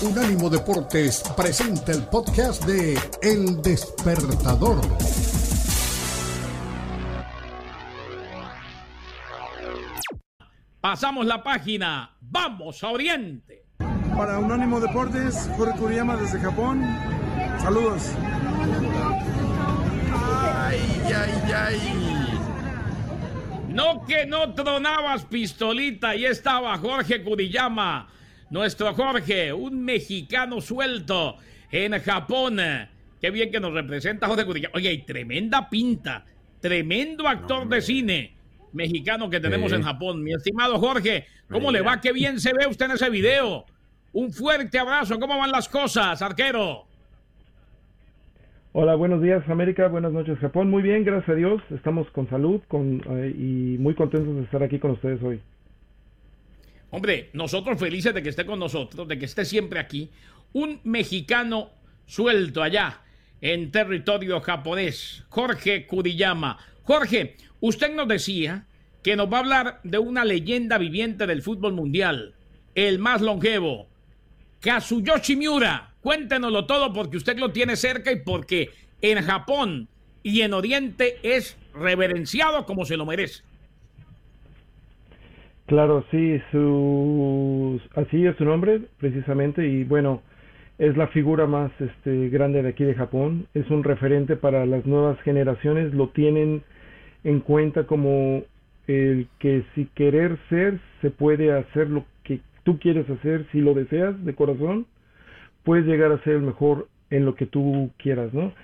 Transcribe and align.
Unánimo 0.00 0.48
Deportes 0.48 1.24
presenta 1.36 1.90
el 1.90 2.04
podcast 2.04 2.64
de 2.64 2.96
El 3.20 3.60
Despertador. 3.60 4.80
Pasamos 10.80 11.26
la 11.26 11.42
página. 11.42 12.16
Vamos 12.20 12.84
a 12.84 12.90
Oriente. 12.90 13.64
Para 14.16 14.38
Unánimo 14.38 14.78
Deportes, 14.78 15.50
Jorge 15.56 15.76
Kuriyama 15.76 16.16
desde 16.16 16.38
Japón. 16.38 16.80
Saludos. 17.60 18.12
Ay, 20.54 20.80
ay, 21.06 21.52
ay. 21.52 22.38
No 23.68 24.04
que 24.06 24.26
no 24.26 24.54
tronabas 24.54 25.24
pistolita 25.24 26.14
y 26.14 26.24
estaba 26.24 26.78
Jorge 26.78 27.24
Kuriyama. 27.24 28.08
Nuestro 28.50 28.94
Jorge, 28.94 29.52
un 29.52 29.84
mexicano 29.84 30.60
suelto 30.60 31.36
en 31.70 31.92
Japón. 32.00 32.58
Qué 33.20 33.30
bien 33.30 33.50
que 33.50 33.60
nos 33.60 33.74
representa 33.74 34.26
Jorge 34.26 34.46
Kuriyama. 34.46 34.74
Oye, 34.74 34.92
y 34.92 34.98
tremenda 35.02 35.68
pinta. 35.68 36.24
Tremendo 36.60 37.28
actor 37.28 37.68
de 37.68 37.80
cine 37.80 38.32
mexicano 38.72 39.28
que 39.28 39.40
tenemos 39.40 39.72
en 39.72 39.82
Japón. 39.82 40.22
Mi 40.22 40.32
estimado 40.32 40.78
Jorge, 40.78 41.26
¿cómo 41.50 41.70
le 41.70 41.82
va? 41.82 42.00
Qué 42.00 42.12
bien 42.12 42.40
se 42.40 42.52
ve 42.52 42.66
usted 42.66 42.86
en 42.86 42.92
ese 42.92 43.10
video. 43.10 43.66
Un 44.12 44.32
fuerte 44.32 44.78
abrazo. 44.78 45.18
¿Cómo 45.18 45.38
van 45.38 45.52
las 45.52 45.68
cosas, 45.68 46.22
arquero? 46.22 46.86
Hola, 48.72 48.94
buenos 48.94 49.22
días 49.22 49.42
América, 49.48 49.88
buenas 49.88 50.12
noches 50.12 50.38
Japón. 50.38 50.70
Muy 50.70 50.82
bien, 50.82 51.04
gracias 51.04 51.30
a 51.30 51.34
Dios. 51.34 51.62
Estamos 51.70 52.08
con 52.10 52.28
salud 52.28 52.60
con, 52.68 53.02
eh, 53.10 53.34
y 53.36 53.76
muy 53.78 53.94
contentos 53.94 54.36
de 54.36 54.42
estar 54.42 54.62
aquí 54.62 54.78
con 54.78 54.92
ustedes 54.92 55.22
hoy. 55.22 55.40
Hombre, 56.90 57.30
nosotros 57.32 57.78
felices 57.78 58.14
de 58.14 58.22
que 58.22 58.30
esté 58.30 58.46
con 58.46 58.58
nosotros, 58.58 59.06
de 59.06 59.18
que 59.18 59.26
esté 59.26 59.44
siempre 59.44 59.78
aquí. 59.78 60.10
Un 60.52 60.80
mexicano 60.84 61.70
suelto 62.06 62.62
allá 62.62 63.02
en 63.40 63.70
territorio 63.70 64.40
japonés, 64.40 65.24
Jorge 65.28 65.86
Kuriyama. 65.86 66.58
Jorge, 66.82 67.36
usted 67.60 67.94
nos 67.94 68.08
decía 68.08 68.66
que 69.02 69.16
nos 69.16 69.30
va 69.30 69.36
a 69.36 69.40
hablar 69.40 69.80
de 69.84 69.98
una 69.98 70.24
leyenda 70.24 70.78
viviente 70.78 71.26
del 71.26 71.42
fútbol 71.42 71.74
mundial, 71.74 72.34
el 72.74 72.98
más 72.98 73.20
longevo, 73.20 73.88
Kazuyoshi 74.60 75.36
Miura. 75.36 75.94
Cuéntenoslo 76.00 76.66
todo 76.66 76.92
porque 76.92 77.16
usted 77.16 77.38
lo 77.38 77.52
tiene 77.52 77.76
cerca 77.76 78.10
y 78.10 78.22
porque 78.22 78.70
en 79.02 79.22
Japón 79.22 79.88
y 80.22 80.40
en 80.40 80.52
Oriente 80.52 81.18
es 81.22 81.56
reverenciado 81.74 82.64
como 82.64 82.84
se 82.84 82.96
lo 82.96 83.06
merece. 83.06 83.42
Claro, 85.68 86.02
sí, 86.10 86.40
su, 86.50 87.78
así 87.94 88.24
es 88.24 88.34
su 88.36 88.44
nombre 88.46 88.80
precisamente 88.98 89.66
y 89.68 89.84
bueno, 89.84 90.22
es 90.78 90.96
la 90.96 91.08
figura 91.08 91.46
más 91.46 91.70
este, 91.78 92.30
grande 92.30 92.62
de 92.62 92.70
aquí 92.70 92.84
de 92.84 92.94
Japón, 92.94 93.46
es 93.52 93.68
un 93.68 93.84
referente 93.84 94.36
para 94.36 94.64
las 94.64 94.86
nuevas 94.86 95.20
generaciones, 95.20 95.92
lo 95.92 96.08
tienen 96.08 96.62
en 97.22 97.40
cuenta 97.40 97.86
como 97.86 98.44
el 98.86 99.28
que 99.40 99.62
si 99.74 99.84
querer 99.94 100.38
ser, 100.48 100.80
se 101.02 101.10
puede 101.10 101.52
hacer 101.52 101.90
lo 101.90 102.06
que 102.24 102.40
tú 102.62 102.78
quieres 102.78 103.08
hacer, 103.10 103.46
si 103.52 103.60
lo 103.60 103.74
deseas 103.74 104.24
de 104.24 104.34
corazón, 104.34 104.86
puedes 105.64 105.84
llegar 105.84 106.12
a 106.12 106.24
ser 106.24 106.36
el 106.36 106.42
mejor 106.44 106.88
en 107.10 107.26
lo 107.26 107.34
que 107.34 107.44
tú 107.44 107.90
quieras, 107.98 108.32
¿no? 108.32 108.54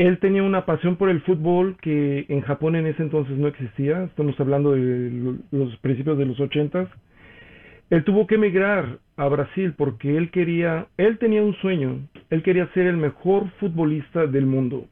Él 0.00 0.18
tenía 0.18 0.42
una 0.42 0.64
pasión 0.64 0.96
por 0.96 1.10
el 1.10 1.20
fútbol 1.20 1.76
que 1.82 2.24
en 2.30 2.40
Japón 2.40 2.74
en 2.74 2.86
ese 2.86 3.02
entonces 3.02 3.36
no 3.36 3.48
existía, 3.48 4.04
estamos 4.04 4.40
hablando 4.40 4.72
de 4.72 5.36
los 5.50 5.76
principios 5.82 6.16
de 6.16 6.24
los 6.24 6.40
ochentas. 6.40 6.88
Él 7.90 8.02
tuvo 8.04 8.26
que 8.26 8.36
emigrar 8.36 8.96
a 9.18 9.28
Brasil 9.28 9.74
porque 9.76 10.16
él 10.16 10.30
quería, 10.30 10.86
él 10.96 11.18
tenía 11.18 11.42
un 11.42 11.54
sueño, 11.56 11.98
él 12.30 12.42
quería 12.42 12.66
ser 12.72 12.86
el 12.86 12.96
mejor 12.96 13.50
futbolista 13.60 14.26
del 14.26 14.46
mundo. 14.46 14.86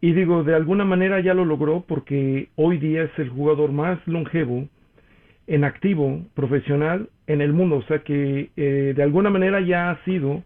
Y 0.00 0.12
digo, 0.12 0.42
de 0.42 0.56
alguna 0.56 0.84
manera 0.84 1.20
ya 1.20 1.32
lo 1.32 1.44
logró 1.44 1.84
porque 1.86 2.48
hoy 2.56 2.78
día 2.78 3.04
es 3.04 3.16
el 3.16 3.28
jugador 3.28 3.70
más 3.70 4.04
longevo 4.08 4.66
en 5.46 5.62
activo 5.62 6.26
profesional 6.34 7.10
en 7.28 7.42
el 7.42 7.52
mundo. 7.52 7.76
O 7.76 7.82
sea 7.82 8.00
que 8.00 8.50
eh, 8.56 8.92
de 8.96 9.02
alguna 9.04 9.30
manera 9.30 9.60
ya 9.60 9.92
ha 9.92 10.04
sido 10.04 10.42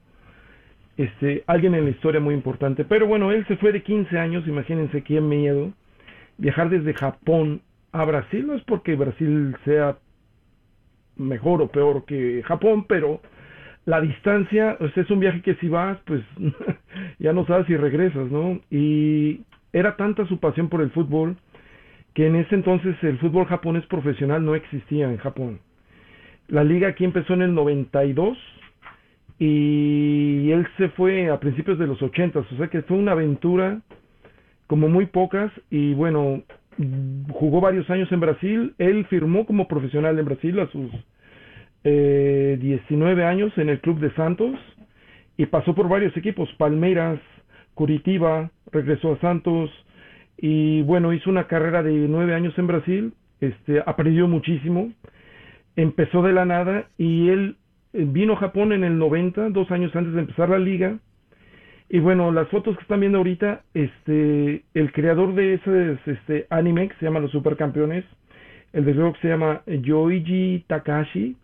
este, 0.96 1.44
alguien 1.46 1.74
en 1.74 1.84
la 1.84 1.90
historia 1.90 2.20
muy 2.20 2.34
importante. 2.34 2.84
Pero 2.84 3.06
bueno, 3.06 3.32
él 3.32 3.46
se 3.46 3.56
fue 3.56 3.72
de 3.72 3.82
15 3.82 4.18
años, 4.18 4.46
imagínense 4.46 5.02
qué 5.02 5.20
miedo. 5.20 5.72
Viajar 6.38 6.70
desde 6.70 6.94
Japón 6.94 7.62
a 7.92 8.04
Brasil 8.04 8.46
no 8.46 8.54
es 8.54 8.62
porque 8.64 8.96
Brasil 8.96 9.56
sea 9.64 9.96
mejor 11.16 11.62
o 11.62 11.68
peor 11.68 12.04
que 12.04 12.42
Japón, 12.44 12.86
pero 12.88 13.20
la 13.86 14.00
distancia, 14.00 14.76
es 14.80 15.10
un 15.10 15.20
viaje 15.20 15.42
que 15.42 15.54
si 15.56 15.68
vas, 15.68 15.98
pues 16.06 16.22
ya 17.18 17.32
no 17.32 17.46
sabes 17.46 17.66
si 17.66 17.76
regresas, 17.76 18.30
¿no? 18.30 18.60
Y 18.70 19.42
era 19.72 19.96
tanta 19.96 20.26
su 20.26 20.38
pasión 20.38 20.68
por 20.68 20.80
el 20.80 20.90
fútbol 20.90 21.36
que 22.14 22.26
en 22.28 22.36
ese 22.36 22.54
entonces 22.54 22.96
el 23.02 23.18
fútbol 23.18 23.44
japonés 23.46 23.84
profesional 23.86 24.44
no 24.44 24.54
existía 24.54 25.10
en 25.10 25.18
Japón. 25.18 25.58
La 26.48 26.62
liga 26.62 26.88
aquí 26.88 27.04
empezó 27.04 27.34
en 27.34 27.42
el 27.42 27.54
92 27.54 28.38
y 29.38 30.50
él 30.50 30.66
se 30.76 30.88
fue 30.90 31.30
a 31.30 31.40
principios 31.40 31.78
de 31.78 31.86
los 31.86 32.00
80, 32.00 32.38
o 32.38 32.56
sea 32.56 32.68
que 32.68 32.82
fue 32.82 32.96
una 32.96 33.12
aventura 33.12 33.80
como 34.66 34.88
muy 34.88 35.06
pocas 35.06 35.50
y 35.70 35.94
bueno, 35.94 36.42
jugó 37.30 37.60
varios 37.60 37.88
años 37.90 38.10
en 38.12 38.20
Brasil, 38.20 38.74
él 38.78 39.06
firmó 39.06 39.46
como 39.46 39.68
profesional 39.68 40.18
en 40.18 40.24
Brasil 40.24 40.58
a 40.60 40.68
sus 40.68 40.90
eh, 41.84 42.58
19 42.60 43.24
años 43.24 43.52
en 43.58 43.68
el 43.68 43.80
Club 43.80 43.98
de 44.00 44.12
Santos 44.14 44.58
y 45.36 45.46
pasó 45.46 45.74
por 45.74 45.88
varios 45.88 46.16
equipos, 46.16 46.48
Palmeiras, 46.56 47.20
Curitiba, 47.74 48.50
regresó 48.70 49.12
a 49.12 49.20
Santos 49.20 49.70
y 50.36 50.82
bueno, 50.82 51.12
hizo 51.12 51.30
una 51.30 51.46
carrera 51.46 51.82
de 51.82 51.92
nueve 51.92 52.34
años 52.34 52.56
en 52.58 52.66
Brasil, 52.66 53.14
este, 53.40 53.82
aprendió 53.84 54.28
muchísimo, 54.28 54.92
empezó 55.76 56.22
de 56.22 56.32
la 56.32 56.44
nada 56.44 56.88
y 56.98 57.28
él 57.28 57.56
vino 57.94 58.34
a 58.34 58.36
Japón 58.36 58.72
en 58.72 58.84
el 58.84 58.98
90, 58.98 59.50
dos 59.50 59.70
años 59.70 59.94
antes 59.94 60.12
de 60.14 60.20
empezar 60.20 60.50
la 60.50 60.58
liga. 60.58 60.98
Y 61.88 62.00
bueno, 62.00 62.32
las 62.32 62.48
fotos 62.48 62.76
que 62.76 62.82
están 62.82 63.00
viendo 63.00 63.18
ahorita, 63.18 63.62
este, 63.72 64.64
el 64.74 64.92
creador 64.92 65.34
de 65.34 65.54
ese 65.54 65.98
este, 66.06 66.46
anime 66.50 66.88
que 66.88 66.96
se 66.96 67.06
llama 67.06 67.20
Los 67.20 67.30
Supercampeones, 67.30 68.04
el 68.72 68.84
de 68.84 68.92
rock 68.94 69.16
se 69.20 69.28
llama 69.28 69.62
Yoichi 69.66 70.64
Takashi, 70.66 71.36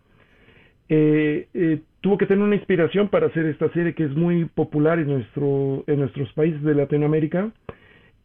eh, 0.89 1.47
eh, 1.53 1.79
tuvo 2.01 2.17
que 2.17 2.25
tener 2.25 2.43
una 2.43 2.55
inspiración 2.55 3.07
para 3.07 3.27
hacer 3.27 3.45
esta 3.45 3.69
serie 3.71 3.93
que 3.93 4.03
es 4.03 4.11
muy 4.11 4.45
popular 4.45 4.99
en, 4.99 5.07
nuestro, 5.07 5.85
en 5.87 5.99
nuestros 5.99 6.33
países 6.33 6.61
de 6.63 6.75
Latinoamérica 6.75 7.51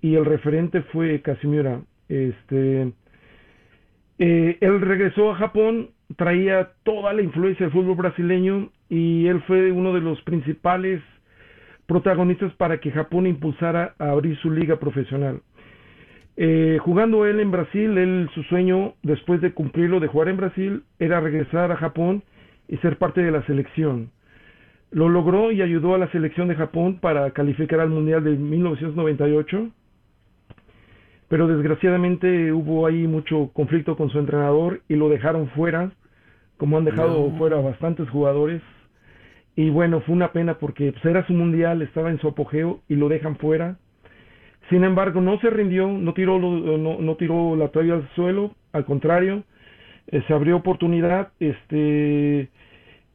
y 0.01 0.17
el 0.17 0.25
referente 0.25 0.83
fue 0.83 1.21
Casimira. 1.21 1.83
Este, 2.09 2.93
eh, 4.19 4.59
él 4.61 4.81
regresó 4.81 5.31
a 5.31 5.37
Japón, 5.37 5.91
traía 6.15 6.71
toda 6.85 7.13
la 7.13 7.23
influencia 7.23 7.67
del 7.67 7.73
fútbol 7.73 7.97
brasileño 7.97 8.71
y 8.89 9.27
él 9.27 9.43
fue 9.47 9.73
uno 9.73 9.93
de 9.93 10.01
los 10.01 10.21
principales 10.23 11.03
protagonistas 11.87 12.53
para 12.55 12.79
que 12.79 12.93
Japón 12.93 13.27
impulsara 13.27 13.95
a 13.99 14.11
abrir 14.11 14.37
su 14.39 14.51
liga 14.51 14.77
profesional. 14.77 15.41
Eh, 16.37 16.79
jugando 16.83 17.25
él 17.25 17.41
en 17.41 17.51
Brasil, 17.51 17.97
él 17.97 18.29
su 18.35 18.43
sueño 18.45 18.95
después 19.03 19.41
de 19.41 19.53
cumplirlo 19.53 20.01
de 20.01 20.09
jugar 20.09 20.29
en 20.29 20.37
Brasil 20.37 20.83
era 20.99 21.21
regresar 21.21 21.73
a 21.73 21.77
Japón 21.77 22.23
y 22.69 22.77
ser 22.79 22.99
parte 22.99 23.23
de 23.23 23.31
la 23.31 23.45
selección. 23.47 24.11
Lo 24.91 25.09
logró 25.09 25.51
y 25.51 25.63
ayudó 25.63 25.95
a 25.95 25.99
la 25.99 26.11
selección 26.11 26.49
de 26.49 26.55
Japón 26.55 26.99
para 27.01 27.31
calificar 27.33 27.81
al 27.81 27.91
Mundial 27.91 28.23
de 28.23 28.37
1998, 28.37 29.71
pero 31.29 31.49
desgraciadamente 31.49 32.53
hubo 32.53 32.87
ahí 32.87 33.07
mucho 33.07 33.51
conflicto 33.53 33.97
con 33.97 34.11
su 34.11 34.19
entrenador 34.19 34.83
y 34.89 34.95
lo 34.95 35.09
dejaron 35.09 35.49
fuera, 35.51 35.93
como 36.57 36.79
han 36.79 36.85
dejado 36.85 37.31
fuera 37.33 37.57
bastantes 37.57 38.09
jugadores. 38.11 38.63
Y 39.57 39.71
bueno, 39.71 40.01
fue 40.03 40.15
una 40.15 40.33
pena 40.33 40.59
porque 40.59 40.93
pues, 40.93 41.05
era 41.05 41.27
su 41.27 41.33
mundial, 41.33 41.83
estaba 41.83 42.11
en 42.11 42.21
su 42.21 42.29
apogeo 42.29 42.81
y 42.89 42.95
lo 42.95 43.09
dejan 43.09 43.37
fuera. 43.37 43.79
Sin 44.71 44.85
embargo, 44.85 45.21
no 45.21 45.39
se 45.41 45.51
rindió, 45.51 45.89
no 45.89 46.13
tiró, 46.13 46.39
no, 46.39 46.99
no 46.99 47.17
tiró 47.17 47.57
la 47.57 47.69
toalla 47.69 47.95
al 47.95 48.09
suelo, 48.15 48.55
al 48.73 48.85
contrario, 48.85 49.45
eh, 50.09 50.23
se 50.27 50.33
abrió 50.33 50.57
oportunidad, 50.57 51.33
este, 51.41 52.49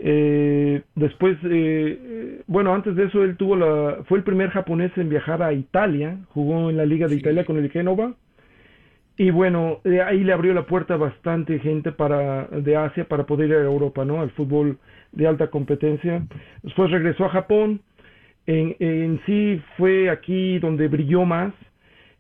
eh, 0.04 0.82
después, 0.96 1.38
eh, 1.44 2.42
bueno, 2.48 2.74
antes 2.74 2.96
de 2.96 3.06
eso 3.06 3.24
él 3.24 3.38
tuvo 3.38 3.56
la, 3.56 4.04
fue 4.06 4.18
el 4.18 4.24
primer 4.24 4.50
japonés 4.50 4.92
en 4.98 5.10
viajar 5.10 5.44
a 5.44 5.54
Italia, 5.54 6.18
jugó 6.30 6.72
en 6.72 6.78
la 6.78 6.86
Liga 6.86 7.08
de 7.08 7.18
Italia 7.18 7.46
con 7.46 7.58
el 7.58 7.70
Génova, 7.70 8.16
y 9.16 9.30
bueno, 9.30 9.80
ahí 10.08 10.24
le 10.24 10.34
abrió 10.34 10.56
la 10.56 10.66
puerta 10.66 10.96
a 10.96 10.98
bastante 10.98 11.60
gente 11.60 11.92
para, 11.92 12.48
de 12.48 12.76
Asia 12.76 13.06
para 13.06 13.28
poder 13.28 13.50
ir 13.50 13.56
a 13.58 13.62
Europa, 13.62 14.04
¿no? 14.04 14.22
Al 14.22 14.32
fútbol 14.32 14.80
de 15.12 15.28
alta 15.28 15.52
competencia. 15.52 16.24
Después 16.64 16.90
regresó 16.90 17.26
a 17.26 17.30
Japón, 17.30 17.82
en, 18.48 18.76
en 18.80 19.22
sí 19.28 19.62
fue 19.78 20.10
aquí 20.10 20.58
donde 20.58 20.88
brilló 20.88 21.26
más, 21.26 21.54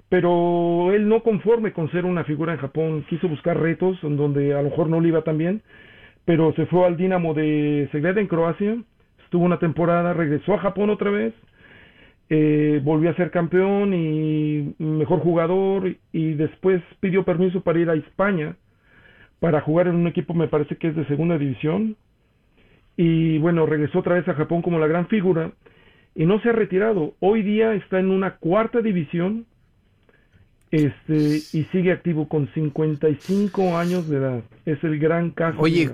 pero 0.10 0.94
él 0.94 1.07
no 1.07 1.24
conforme 1.24 1.74
con 1.74 1.89
ser 1.89 2.06
una 2.06 2.25
figura 2.25 2.54
en 2.54 2.60
Japón, 2.60 3.06
quiso 3.10 3.27
buscar 3.27 3.60
retos 3.60 3.98
en 4.04 4.18
donde 4.18 4.54
a 4.54 4.62
lo 4.62 4.69
mejor 4.69 4.88
no 4.88 5.01
le 5.01 5.07
iba 5.07 5.24
tan 5.24 5.39
bien, 5.39 5.63
pero 6.26 6.54
se 6.54 6.66
fue 6.68 6.86
al 6.86 6.98
Dinamo 6.98 7.34
de 7.34 7.90
Zagreb 7.92 8.18
en 8.20 8.28
Croacia, 8.28 8.78
estuvo 9.24 9.44
una 9.44 9.60
temporada, 9.60 10.14
regresó 10.14 10.54
a 10.54 10.60
Japón 10.60 10.90
otra 10.90 11.12
vez, 11.12 11.34
eh, 12.30 12.80
volvió 12.84 13.10
a 13.10 13.16
ser 13.16 13.32
campeón 13.32 13.94
y 13.94 14.74
mejor 14.78 15.20
jugador 15.20 15.96
y 16.14 16.34
después 16.34 16.82
pidió 17.00 17.26
permiso 17.26 17.62
para 17.62 17.80
ir 17.80 17.90
a 17.90 17.96
España 17.96 18.56
para 19.42 19.62
jugar 19.62 19.88
en 19.88 19.96
un 19.96 20.08
equipo, 20.08 20.36
me 20.36 20.48
parece 20.48 20.78
que 20.78 20.90
es 20.90 20.96
de 20.96 21.06
segunda 21.08 21.36
división. 21.36 21.98
Y 22.96 23.40
bueno, 23.40 23.66
regresó 23.66 24.00
otra 24.00 24.14
vez 24.14 24.28
a 24.28 24.36
Japón 24.36 24.62
como 24.62 24.78
la 24.78 24.86
gran 24.86 25.08
figura 25.08 25.52
y 26.14 26.28
no 26.28 26.40
se 26.42 26.50
ha 26.50 26.52
retirado. 26.52 27.16
Hoy 27.20 27.42
día 27.42 27.74
está 27.74 28.00
en 28.00 28.12
una 28.12 28.36
cuarta 28.36 28.82
división 28.82 29.48
este, 30.70 31.42
y 31.58 31.64
sigue 31.72 31.92
activo 31.92 32.28
con 32.28 32.48
55 32.54 33.78
años 33.78 34.08
de 34.08 34.18
edad. 34.18 34.44
Es 34.66 34.84
el 34.84 35.00
gran 35.00 35.32
caso. 35.32 35.60
Oye, 35.60 35.90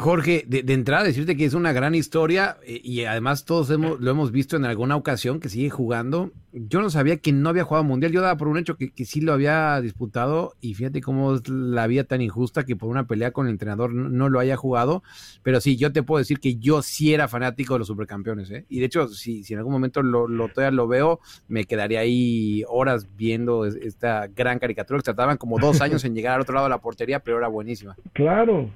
Jorge, 0.00 0.44
de, 0.46 0.64
entrada 0.72 1.04
decirte 1.04 1.36
que 1.36 1.44
es 1.44 1.52
una 1.52 1.72
gran 1.72 1.94
historia 1.94 2.56
eh, 2.64 2.80
y 2.82 3.04
además 3.04 3.44
todos 3.44 3.70
hemos, 3.70 4.00
lo 4.00 4.10
hemos 4.10 4.32
visto 4.32 4.56
en 4.56 4.64
alguna 4.64 4.96
ocasión 4.96 5.40
que 5.40 5.50
sigue 5.50 5.68
jugando. 5.68 6.32
Yo 6.52 6.80
no 6.80 6.88
sabía 6.88 7.18
que 7.18 7.32
no 7.32 7.50
había 7.50 7.64
jugado 7.64 7.84
mundial, 7.84 8.10
yo 8.10 8.22
daba 8.22 8.36
por 8.36 8.48
un 8.48 8.56
hecho 8.56 8.76
que, 8.76 8.92
sí 9.04 9.20
lo 9.20 9.34
había 9.34 9.78
disputado 9.80 10.54
y 10.60 10.74
fíjate 10.74 11.02
cómo 11.02 11.34
es 11.34 11.48
la 11.48 11.86
vida 11.86 12.04
tan 12.04 12.22
injusta 12.22 12.64
que 12.64 12.76
por 12.76 12.88
una 12.88 13.06
pelea 13.06 13.30
con 13.30 13.46
el 13.46 13.52
entrenador 13.52 13.92
no, 13.92 14.28
lo 14.30 14.40
haya 14.40 14.56
jugado. 14.56 15.02
Pero 15.42 15.60
sí, 15.60 15.76
yo 15.76 15.92
te 15.92 16.02
puedo 16.02 16.18
decir 16.18 16.40
que 16.40 16.56
yo 16.56 16.80
sí 16.80 17.12
era 17.12 17.28
fanático 17.28 17.74
de 17.74 17.80
los 17.80 17.88
supercampeones. 17.88 18.50
¿eh? 18.50 18.64
Y 18.70 18.80
de 18.80 18.86
hecho, 18.86 19.06
si, 19.08 19.44
si 19.44 19.52
en 19.52 19.58
algún 19.58 19.74
momento 19.74 20.02
lo, 20.02 20.26
lo, 20.26 20.48
todavía 20.48 20.74
lo 20.74 20.88
veo, 20.88 21.20
me 21.46 21.64
quedaría 21.64 22.00
ahí 22.00 22.64
horas 22.68 23.06
viendo 23.16 23.66
esta 23.66 24.28
gran 24.28 24.58
caricatura 24.58 24.98
que 24.98 25.04
trataban 25.04 25.36
como 25.36 25.58
dos 25.58 25.82
años 25.82 26.04
en 26.04 26.14
llegar 26.14 26.36
al 26.36 26.40
otro 26.40 26.54
lado 26.54 26.66
de 26.66 26.70
la 26.70 26.80
portería, 26.80 27.20
pero 27.20 27.36
era 27.36 27.48
buenísima. 27.48 27.96
Claro, 28.14 28.70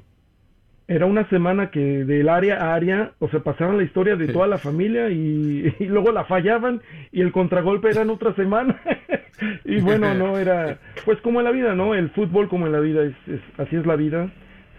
era 0.87 1.07
una 1.07 1.29
semana 1.31 1.71
que 1.71 2.05
del 2.05 2.29
área 2.29 2.57
a 2.59 2.75
área, 2.75 3.13
o 3.19 3.29
sea, 3.29 3.41
pasaban 3.41 3.79
la 3.79 3.85
historia 3.85 4.17
de 4.17 4.29
toda 4.29 4.47
la 4.47 4.59
familia 4.59 5.09
y, 5.11 5.75
luego 5.81 6.13
la 6.13 6.25
fallaban 6.25 6.83
y 7.11 7.21
el 7.23 7.33
contragolpe 7.33 7.91
era 7.91 8.03
en 8.03 8.11
otra 8.11 8.35
semana. 8.35 8.81
y 9.65 9.81
bueno, 9.81 10.15
no 10.15 10.39
era, 10.39 10.79
pues 11.05 11.21
como 11.23 11.41
en 11.41 11.45
la 11.45 11.53
vida, 11.53 11.75
¿no? 11.75 11.95
El 11.95 12.11
fútbol 12.11 12.49
como 12.49 12.67
en 12.67 12.73
la 12.73 12.81
vida, 12.81 13.03
es, 13.05 13.15
así 13.59 13.77
es 13.77 13.87
la 13.87 13.97
vida. 13.97 14.31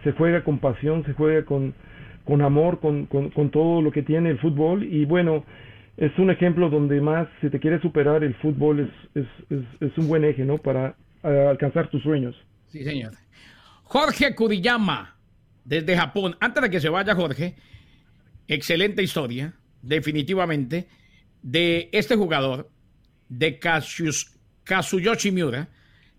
Se 0.03 0.11
juega 0.11 0.43
con 0.43 0.59
pasión, 0.59 1.03
se 1.05 1.13
juega 1.13 1.43
con, 1.45 1.73
con 2.23 2.43
amor, 2.43 2.79
con, 2.79 3.07
con, 3.07 3.31
con 3.31 3.49
todo 3.49 3.81
lo 3.81 3.91
que 3.91 4.03
tiene 4.03 4.29
el 4.29 4.37
fútbol. 4.37 4.83
Y 4.83 5.05
bueno, 5.05 5.43
es 5.97 6.15
un 6.19 6.29
ejemplo 6.29 6.69
donde 6.69 7.01
más, 7.01 7.27
si 7.41 7.49
te 7.49 7.59
quieres 7.59 7.81
superar, 7.81 8.23
el 8.23 8.35
fútbol 8.35 8.81
es, 8.81 9.23
es, 9.23 9.27
es, 9.49 9.65
es 9.81 9.97
un 9.97 10.07
buen 10.07 10.23
eje, 10.23 10.45
¿no? 10.45 10.59
Para 10.59 10.95
alcanzar 11.23 11.87
tus 11.87 12.03
sueños. 12.03 12.35
Sí, 12.67 12.83
señor. 12.83 13.13
Jorge 13.85 14.35
Kuriyama 14.35 15.14
desde 15.65 15.97
Japón. 15.97 16.37
Antes 16.39 16.63
de 16.63 16.69
que 16.69 16.79
se 16.79 16.89
vaya 16.89 17.15
Jorge, 17.15 17.55
excelente 18.47 19.03
historia, 19.03 19.53
definitivamente, 19.81 20.87
de 21.41 21.89
este 21.91 22.15
jugador, 22.15 22.71
de 23.27 23.59
Kazuyoshi 23.59 25.31
Miura, 25.31 25.67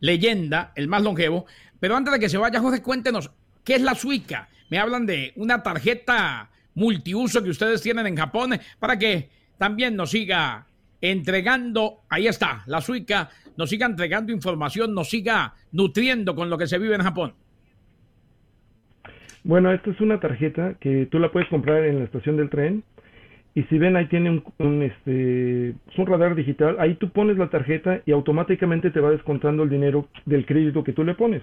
leyenda, 0.00 0.72
el 0.76 0.88
más 0.88 1.02
longevo. 1.02 1.46
Pero 1.80 1.96
antes 1.96 2.12
de 2.12 2.20
que 2.20 2.28
se 2.28 2.38
vaya 2.38 2.60
Jorge, 2.60 2.82
cuéntenos, 2.82 3.30
¿qué 3.64 3.76
es 3.76 3.82
la 3.82 3.94
Suica? 3.94 4.48
Me 4.68 4.78
hablan 4.78 5.06
de 5.06 5.32
una 5.36 5.62
tarjeta 5.62 6.50
multiuso 6.74 7.42
que 7.42 7.50
ustedes 7.50 7.80
tienen 7.80 8.06
en 8.06 8.16
Japón 8.16 8.58
para 8.78 8.98
que 8.98 9.30
también 9.58 9.96
nos 9.96 10.10
siga 10.10 10.66
entregando, 11.00 12.02
ahí 12.08 12.26
está, 12.26 12.62
la 12.66 12.80
Suica, 12.80 13.30
nos 13.56 13.70
siga 13.70 13.86
entregando 13.86 14.32
información, 14.32 14.94
nos 14.94 15.08
siga 15.08 15.54
nutriendo 15.72 16.34
con 16.34 16.50
lo 16.50 16.58
que 16.58 16.66
se 16.66 16.78
vive 16.78 16.94
en 16.94 17.02
Japón. 17.02 17.34
Bueno, 19.46 19.70
esta 19.70 19.90
es 19.90 20.00
una 20.00 20.18
tarjeta 20.18 20.74
que 20.80 21.06
tú 21.06 21.20
la 21.20 21.30
puedes 21.30 21.48
comprar 21.48 21.84
en 21.84 22.00
la 22.00 22.04
estación 22.04 22.36
del 22.36 22.50
tren. 22.50 22.82
Y 23.54 23.62
si 23.64 23.78
ven, 23.78 23.94
ahí 23.94 24.06
tiene 24.06 24.42
un, 24.58 24.82
este, 24.82 25.72
un 25.96 26.06
radar 26.06 26.34
digital. 26.34 26.74
Ahí 26.80 26.96
tú 26.96 27.10
pones 27.10 27.38
la 27.38 27.48
tarjeta 27.48 28.00
y 28.04 28.10
automáticamente 28.10 28.90
te 28.90 28.98
va 28.98 29.10
descontando 29.10 29.62
el 29.62 29.70
dinero 29.70 30.08
del 30.24 30.46
crédito 30.46 30.82
que 30.82 30.92
tú 30.92 31.04
le 31.04 31.14
pones. 31.14 31.42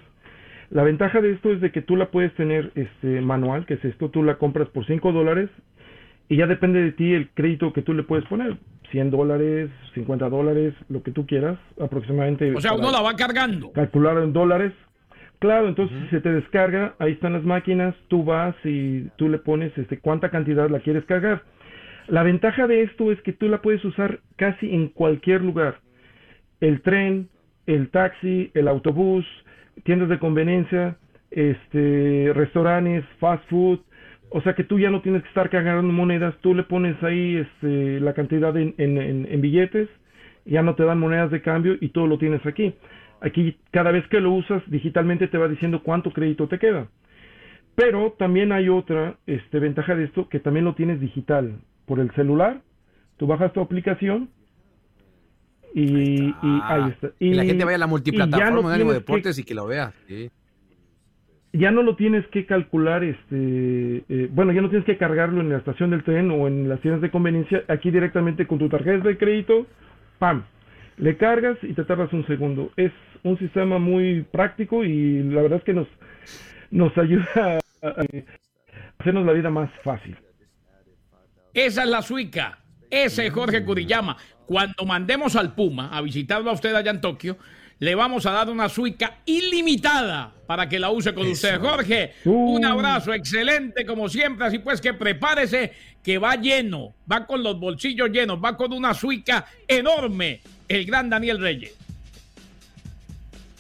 La 0.70 0.84
ventaja 0.84 1.22
de 1.22 1.32
esto 1.32 1.54
es 1.54 1.62
de 1.62 1.72
que 1.72 1.82
tú 1.82 1.96
la 1.96 2.12
puedes 2.12 2.34
tener 2.34 2.74
este, 2.76 3.22
manual, 3.22 3.66
que 3.66 3.76
es 3.76 3.86
esto, 3.86 4.10
tú 4.10 4.22
la 4.22 4.36
compras 4.36 4.68
por 4.68 4.86
5 4.86 5.14
dólares 5.14 5.50
y 6.28 6.36
ya 6.36 6.46
depende 6.46 6.82
de 6.82 6.92
ti 6.92 7.14
el 7.14 7.30
crédito 7.30 7.72
que 7.72 7.84
tú 7.84 7.94
le 7.94 8.04
puedes 8.04 8.26
poner. 8.26 8.58
100 8.92 9.12
dólares, 9.12 9.70
50 9.94 10.28
dólares, 10.28 10.74
lo 10.90 11.04
que 11.04 11.12
tú 11.12 11.26
quieras, 11.26 11.58
aproximadamente. 11.80 12.54
O 12.54 12.60
sea, 12.60 12.74
uno 12.74 12.92
la 12.92 13.02
va 13.02 13.16
cargando. 13.16 13.72
Calcular 13.72 14.18
en 14.18 14.34
dólares, 14.34 14.74
Claro, 15.44 15.68
entonces 15.68 15.98
si 16.04 16.08
se 16.08 16.22
te 16.22 16.32
descarga, 16.32 16.96
ahí 17.00 17.12
están 17.12 17.34
las 17.34 17.44
máquinas, 17.44 17.94
tú 18.08 18.24
vas 18.24 18.56
y 18.64 19.10
tú 19.18 19.28
le 19.28 19.40
pones 19.40 19.78
este, 19.78 20.00
cuánta 20.00 20.30
cantidad 20.30 20.70
la 20.70 20.80
quieres 20.80 21.04
cargar. 21.04 21.42
La 22.08 22.24
ventaja 22.24 22.66
de 22.66 22.84
esto 22.84 23.12
es 23.12 23.22
que 23.24 23.34
tú 23.34 23.50
la 23.50 23.62
puedes 23.62 23.84
usar 23.84 24.22
casi 24.38 24.74
en 24.74 24.88
cualquier 24.88 25.42
lugar. 25.42 25.80
El 26.62 26.82
tren, 26.82 27.28
el 27.66 27.90
taxi, 27.90 28.52
el 28.54 28.70
autobús, 28.70 29.26
tiendas 29.84 30.08
de 30.08 30.18
conveniencia, 30.18 30.96
este, 31.30 32.32
restaurantes, 32.34 33.04
fast 33.20 33.44
food. 33.50 33.82
O 34.30 34.40
sea 34.44 34.54
que 34.54 34.64
tú 34.64 34.80
ya 34.80 34.92
no 34.92 35.02
tienes 35.02 35.24
que 35.24 35.28
estar 35.28 35.50
cargando 35.50 35.92
monedas, 35.92 36.34
tú 36.40 36.56
le 36.56 36.64
pones 36.64 36.96
ahí 37.04 37.36
este, 37.36 38.00
la 38.00 38.14
cantidad 38.14 38.56
en, 38.56 38.76
en, 38.78 39.28
en 39.30 39.42
billetes, 39.42 39.90
ya 40.46 40.62
no 40.62 40.76
te 40.76 40.86
dan 40.86 41.00
monedas 41.00 41.32
de 41.32 41.42
cambio 41.42 41.76
y 41.82 41.90
todo 41.90 42.08
lo 42.08 42.18
tienes 42.18 42.46
aquí. 42.46 42.74
Aquí 43.24 43.58
cada 43.72 43.92
vez 43.92 44.06
que 44.10 44.20
lo 44.20 44.34
usas 44.34 44.62
digitalmente 44.68 45.30
te 45.30 45.38
va 45.38 45.48
diciendo 45.48 45.82
cuánto 45.82 46.12
crédito 46.12 46.48
te 46.50 46.60
queda. 46.60 46.88
Pero 47.76 48.12
también 48.20 48.52
hay 48.52 48.68
otra 48.68 49.16
este, 49.26 49.60
ventaja 49.60 49.96
de 49.96 50.04
esto 50.04 50.28
que 50.28 50.40
también 50.40 50.66
lo 50.66 50.76
tienes 50.76 51.00
digital 51.00 51.60
por 51.86 52.02
el 52.02 52.12
celular. 52.12 52.62
Tú 53.18 53.26
bajas 53.26 53.54
tu 53.54 53.62
aplicación 53.62 54.30
y, 55.74 56.36
ahí 56.42 56.90
está. 56.90 57.12
Y, 57.18 57.34
la 57.34 57.46
gente 57.46 57.64
vaya 57.64 57.78
a 57.78 57.80
la 57.80 57.88
multiplataforma 57.88 58.70
de 58.70 58.76
Ánimo 58.76 58.92
Deportes 58.92 59.40
y 59.40 59.44
que 59.44 59.56
lo 59.56 59.68
vea. 59.68 59.94
Ya 61.54 61.72
no 61.72 61.82
lo 61.82 61.96
tienes 61.96 62.28
que 62.28 62.46
calcular, 62.46 63.04
este, 63.04 64.04
eh, 64.10 64.30
bueno, 64.32 64.52
ya 64.52 64.62
no 64.62 64.70
tienes 64.70 64.86
que 64.86 64.98
cargarlo 64.98 65.40
en 65.40 65.50
la 65.50 65.58
estación 65.58 65.92
del 65.92 66.04
tren 66.04 66.30
o 66.32 66.48
en 66.48 66.68
las 66.68 66.82
tiendas 66.82 67.02
de 67.02 67.10
conveniencia. 67.10 67.64
Aquí 67.70 67.90
directamente 67.90 68.48
con 68.48 68.60
tu 68.60 68.68
tarjeta 68.70 69.08
de 69.08 69.18
crédito, 69.18 69.66
¡pam! 70.20 70.44
Le 70.98 71.18
cargas 71.18 71.58
y 71.62 71.74
te 71.74 71.84
tardas 71.84 72.12
un 72.14 72.26
segundo. 72.28 72.72
Es 72.78 72.92
un 73.24 73.38
sistema 73.40 73.80
muy 73.80 74.24
práctico 74.32 74.84
y 74.84 75.24
la 75.24 75.42
verdad 75.42 75.60
es 75.60 75.64
que 75.64 75.74
nos, 75.74 75.88
nos 76.72 76.96
ayuda 76.98 77.60
a, 77.82 77.94
hacernos 79.00 79.26
la 79.26 79.34
vida 79.34 79.50
más 79.50 79.70
fácil. 79.84 80.18
Esa 81.54 81.84
es 81.84 81.90
la 81.90 82.02
suica. 82.02 82.60
Ese 82.90 83.28
es 83.28 83.34
Jorge 83.34 83.64
Kuriyama. 83.64 84.18
Cuando 84.46 84.86
mandemos 84.86 85.36
al 85.36 85.56
Puma 85.56 85.90
a 85.92 86.02
visitarlo 86.02 86.50
a 86.50 86.54
usted 86.54 86.76
allá 86.76 86.92
en 86.92 87.02
Tokio, 87.02 87.38
le 87.80 87.96
vamos 87.96 88.26
a 88.26 88.32
dar 88.32 88.50
una 88.50 88.70
suica 88.70 89.20
ilimitada 89.26 90.34
para 90.48 90.70
que 90.70 90.80
la 90.80 90.90
use 90.92 91.14
con 91.14 91.28
usted. 91.28 91.60
Jorge, 91.60 92.14
un 92.26 92.64
abrazo 92.64 93.14
excelente 93.14 93.86
como 93.86 94.08
siempre. 94.10 94.46
Así 94.46 94.60
pues 94.60 94.80
que 94.80 94.94
prepárese 94.94 95.74
que 96.04 96.18
va 96.18 96.36
lleno, 96.36 96.94
va 97.12 97.26
con 97.26 97.42
los 97.42 97.60
bolsillos 97.60 98.10
llenos, 98.10 98.40
va 98.44 98.56
con 98.56 98.74
una 98.74 98.94
suica 98.94 99.46
enorme 99.68 100.42
el 100.68 100.86
gran 100.86 101.10
Daniel 101.10 101.40
Reyes. 101.40 101.74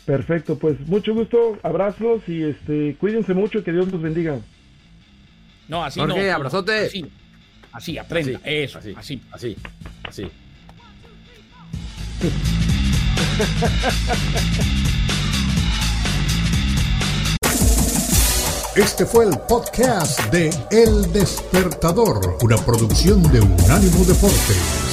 Perfecto, 0.06 0.58
pues 0.58 0.80
mucho 0.82 1.14
gusto, 1.14 1.58
abrazos 1.64 2.28
y 2.28 2.44
este, 2.44 2.96
cuídense 3.00 3.34
mucho, 3.34 3.64
que 3.64 3.72
Dios 3.72 3.90
los 3.90 4.02
bendiga. 4.02 4.40
No, 5.70 5.84
así 5.84 6.00
Jorge, 6.00 6.28
no. 6.28 6.36
abrazote. 6.36 6.86
Así, 6.86 7.06
así 7.72 7.98
aprenda, 7.98 8.40
eso, 8.44 8.80
así, 8.80 8.94
así, 8.98 9.22
así, 9.32 9.58
así. 10.04 10.32
Este 18.76 19.06
fue 19.06 19.26
el 19.26 19.38
podcast 19.48 20.20
de 20.32 20.50
El 20.72 21.12
Despertador, 21.14 22.38
una 22.42 22.58
producción 22.58 23.22
de 23.32 23.40
Unánimo 23.40 24.04
Deportes. 24.04 24.93